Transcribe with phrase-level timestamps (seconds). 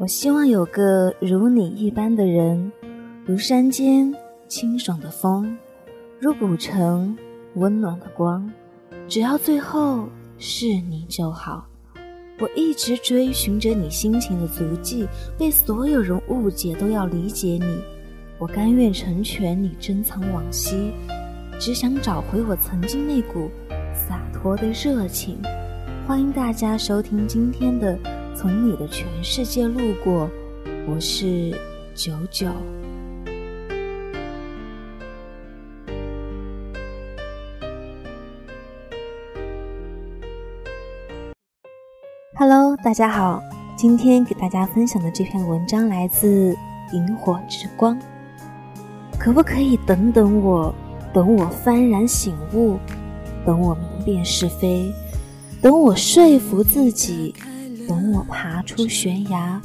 [0.00, 2.72] 我希望有个如你一般的人，
[3.26, 4.10] 如山间
[4.48, 5.54] 清爽的风，
[6.18, 7.14] 如古城
[7.56, 8.50] 温暖的光。
[9.06, 10.08] 只要最后
[10.38, 11.66] 是你就好。
[12.38, 15.06] 我一直追寻着你心情的足迹，
[15.36, 17.82] 被所有人误解都要理解你。
[18.38, 20.92] 我甘愿成全你珍藏往昔，
[21.58, 23.50] 只想找回我曾经那股
[23.92, 25.36] 洒脱的热情。
[26.06, 27.94] 欢迎大家收听今天的
[28.40, 30.26] 《从你的全世界路过》，
[30.88, 31.54] 我是
[31.94, 32.48] 九九。
[42.34, 43.42] Hello，大家好，
[43.76, 46.54] 今天给大家分享的这篇文章来自
[46.94, 47.94] 《萤火之光》。
[49.18, 50.74] 可不可以等等我？
[51.12, 52.78] 等我幡然醒悟，
[53.44, 54.90] 等我明辨是非，
[55.60, 57.34] 等我说服自己，
[57.90, 59.60] 等我爬出悬崖，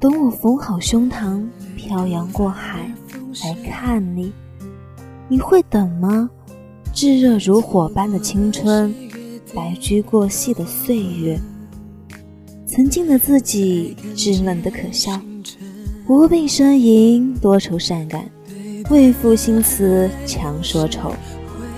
[0.00, 2.92] 等我缝好胸膛，漂洋过海
[3.44, 4.32] 来看你。
[5.28, 6.28] 你会等吗？
[6.92, 8.92] 炙热如火般的青春，
[9.54, 11.38] 白驹过隙的岁月。
[12.66, 15.20] 曾经的自己稚嫩的可笑，
[16.08, 18.28] 无病呻吟，多愁善感，
[18.90, 21.12] 为赋新词强说愁，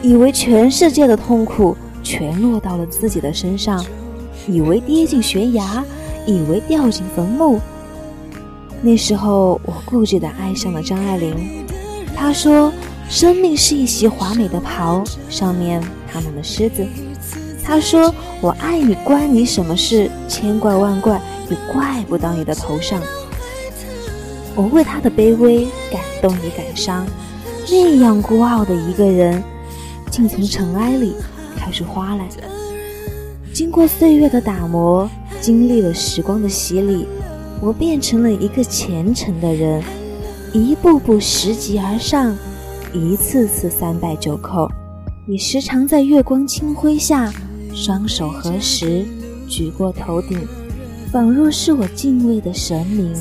[0.02, 3.84] 以为全世界的痛苦全落到了自己的身上，
[4.46, 5.84] 以为跌进悬崖，
[6.26, 7.60] 以为掉进坟墓。
[8.82, 11.64] 那时候我固执地爱上了张爱玲，
[12.14, 12.72] 她说
[13.08, 16.86] ：“生命是一袭华美的袍，上面爬满了虱子。
[17.64, 20.10] ”她说：“我爱你，关你什么事？
[20.28, 23.00] 千怪万怪也怪不到你的头上。”
[24.54, 27.06] 我为她的卑微感动与感伤。
[27.70, 29.42] 那样孤傲的一个人，
[30.10, 31.14] 竟从尘埃里
[31.56, 32.28] 开出花来。
[33.54, 35.08] 经过岁月的打磨，
[35.40, 37.06] 经历了时光的洗礼，
[37.60, 39.80] 我变成了一个虔诚的人，
[40.52, 42.36] 一步步拾级而上，
[42.92, 44.68] 一次次三拜九叩，
[45.28, 47.32] 也时常在月光清辉下。
[47.72, 49.04] 双手合十，
[49.48, 50.36] 举过头顶，
[51.12, 53.14] 仿若是我敬畏的神明。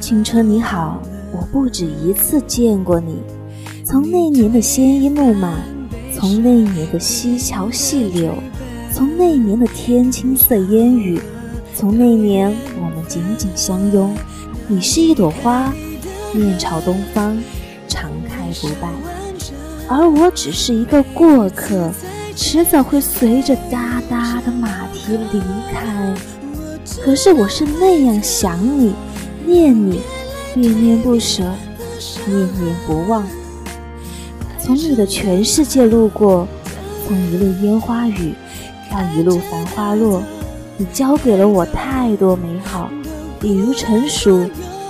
[0.00, 1.00] 青春你好，
[1.32, 3.18] 我不止一次见过你。
[3.84, 5.60] 从那年的鲜衣怒马，
[6.12, 8.32] 从那年的溪桥细柳，
[8.92, 11.20] 从那年的天青色烟雨，
[11.74, 14.14] 从那年我们紧紧相拥。
[14.66, 15.72] 你是一朵花，
[16.32, 17.38] 面朝东方，
[17.86, 18.88] 常开不败，
[19.88, 21.90] 而我只是一个过客。
[22.34, 25.40] 迟早会随着哒哒的马蹄离
[25.72, 26.14] 开，
[27.04, 28.94] 可是我是那样想你，
[29.44, 30.00] 念你，
[30.54, 31.42] 恋恋不舍，
[32.26, 33.26] 念念不忘。
[34.62, 36.46] 从你的全世界路过，
[37.06, 38.34] 从一路烟花雨
[38.90, 40.22] 到一路繁花落，
[40.76, 42.90] 你教给了我太多美好，
[43.40, 44.48] 比如成熟，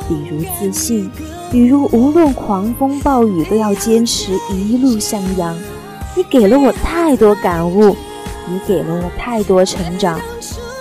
[0.08, 1.10] 比如自信，
[1.50, 5.56] 比如无论狂风暴雨都要坚持一路向阳。
[6.16, 7.96] 你给了我太多感悟，
[8.48, 10.20] 你给了我太多成长。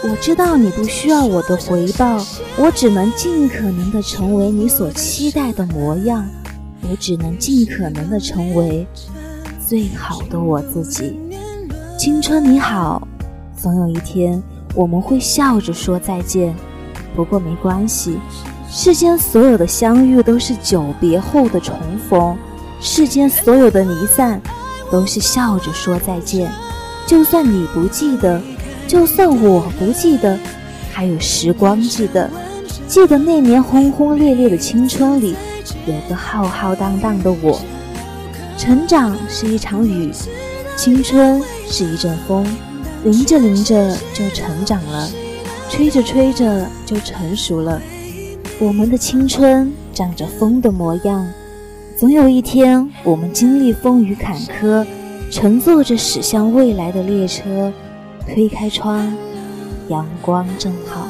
[0.03, 2.23] 我知道你不需要我的回报，
[2.57, 6.25] 我只能尽可能的成为你所期待的模样。
[6.89, 8.87] 我只能尽可能的成为
[9.67, 11.17] 最好的我自己。
[11.97, 13.01] 青春你好，
[13.59, 14.41] 总有一天
[14.75, 16.55] 我们会笑着说再见。
[17.15, 18.19] 不过没关系，
[18.69, 21.75] 世间所有的相遇都是久别后的重
[22.07, 22.37] 逢，
[22.79, 24.39] 世间所有的离散。
[24.89, 26.49] 都是笑着说再见，
[27.05, 28.41] 就算你不记得，
[28.87, 30.39] 就算我不记得，
[30.93, 32.29] 还有时光记得。
[32.87, 35.35] 记得那年轰轰烈烈的青春里，
[35.85, 37.59] 有个浩浩荡荡的我。
[38.57, 40.09] 成长是一场雨，
[40.77, 42.45] 青春是一阵风，
[43.03, 45.09] 淋着淋着就成长了，
[45.71, 47.81] 吹着吹着就成熟了。
[48.59, 51.27] 我们的青春长着风的模样。
[51.97, 54.85] 总有一天，我们经历风雨坎坷，
[55.31, 57.73] 乘坐着驶向未来的列车，
[58.27, 59.11] 推开窗，
[59.89, 61.07] 阳光正好。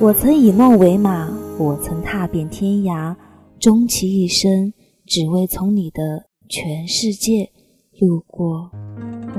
[0.00, 1.30] 我曾以梦为马，
[1.60, 3.14] 我曾踏遍天涯，
[3.60, 4.72] 终其一生，
[5.06, 7.52] 只为从你的全世界
[8.00, 8.70] 路过。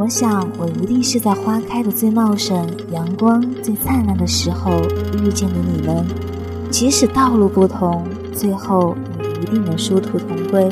[0.01, 4.81] 我想，我一定是在花开的最茂盛、阳光最灿烂的时候
[5.23, 6.03] 遇见的你们。
[6.71, 8.03] 即使道路不同，
[8.33, 9.41] 最后也。
[9.41, 10.67] 一定能殊途同归。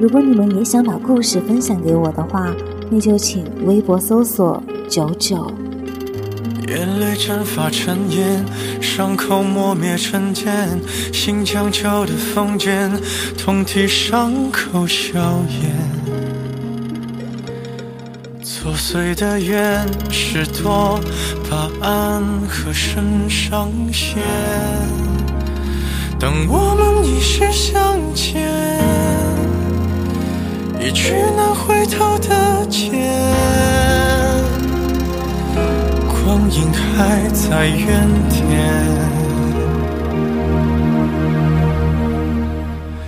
[0.00, 2.50] 如果你们也想把故事分享给我的话，
[2.90, 5.50] 那就请微博搜索九九。
[6.68, 8.42] 眼泪蒸发成烟，
[8.80, 10.80] 伤口磨灭成茧，
[11.12, 12.90] 心将旧的封缄，
[13.36, 15.18] 痛替伤口消
[15.60, 15.91] 炎。
[18.72, 20.98] 破碎的愿是多
[21.50, 24.22] 把暗和深上线。
[26.18, 28.40] 当我们一时相见，
[30.80, 32.92] 一去难回头的剑，
[36.06, 38.40] 光阴还在原点。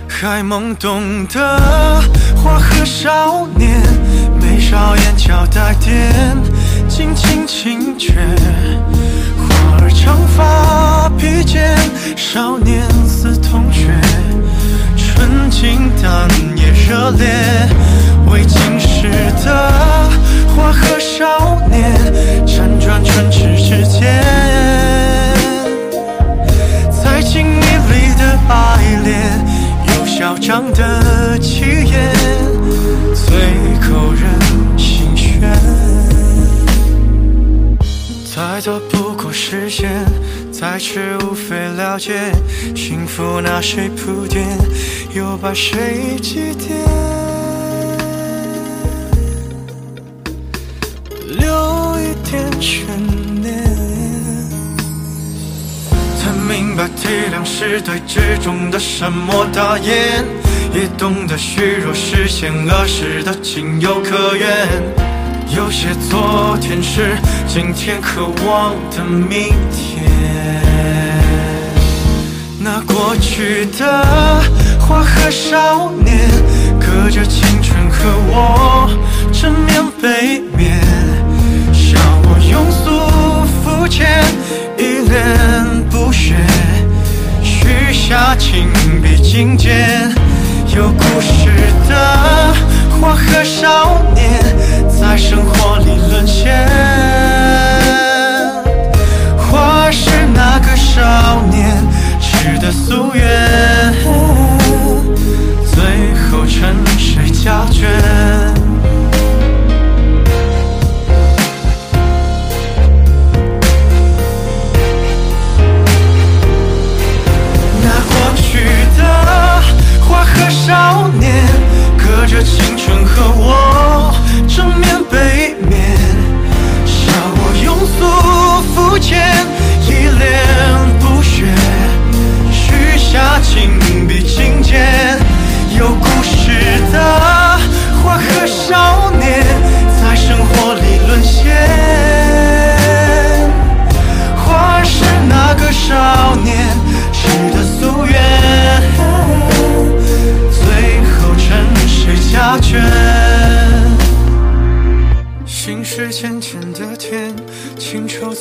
[0.07, 1.59] 还懵懂的
[2.35, 3.81] 花和少年，
[4.75, 6.13] 眉梢眼角带点，
[6.89, 8.11] 轻轻轻绝。
[9.37, 11.77] 花儿长发披肩，
[12.17, 13.89] 少年似同学，
[14.97, 16.27] 纯净但
[16.57, 17.25] 也热烈。
[18.29, 19.09] 未经世
[19.45, 19.71] 的
[20.53, 21.95] 花和少年，
[22.45, 24.21] 辗转唇齿之间，
[26.91, 28.53] 在情意里的爱
[29.05, 29.15] 恋。
[29.87, 32.13] 有嚣张的气焰，
[33.13, 33.25] 最
[33.79, 34.23] 扣人
[37.93, 38.35] 心弦。
[38.35, 40.03] 再多不过实现，
[40.51, 42.31] 再迟无非了解。
[42.75, 44.45] 幸福拿谁铺垫，
[45.13, 46.73] 又把谁祭奠？
[51.37, 52.85] 留一点悬
[53.41, 53.63] 念。
[56.17, 60.25] 才明白体谅是对之中的沉默大言，
[60.73, 64.67] 也懂得虚弱是险恶时的情有可原。
[65.49, 70.03] 有些昨天是今天渴望的明天。
[72.59, 74.41] 那过去的
[74.79, 76.29] 花和少年，
[76.79, 78.89] 隔着青春和我
[79.31, 80.79] 正面背面，
[81.71, 84.23] 笑我庸俗肤浅，
[84.77, 85.85] 一脸。
[85.89, 86.35] 不屑，
[87.41, 88.67] 许下情
[89.01, 90.13] 比金坚。
[90.75, 91.49] 有故事
[91.87, 92.53] 的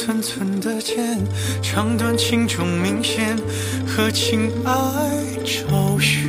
[0.04, 1.18] 寸寸的剑，
[1.62, 3.38] 长短轻重明显，
[3.86, 4.72] 和情爱
[5.42, 6.28] 周旋。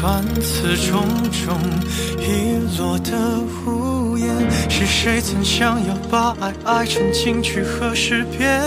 [0.00, 1.56] 凡此种种
[2.18, 3.12] 遗落的
[3.64, 4.28] 无言，
[4.68, 8.60] 是谁曾想要把爱爱成金句和诗篇？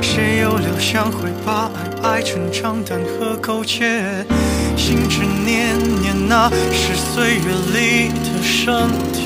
[0.00, 1.70] 谁又料想会把
[2.02, 4.24] 爱爱成账单和苟且？
[4.74, 7.44] 心之念念，那是岁月
[7.74, 9.21] 里的升天。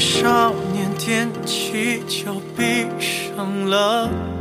[0.00, 4.39] 少年踮起脚，闭上了。